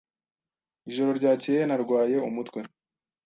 [0.89, 2.59] Ijoro ryakeye narwaye umutwe.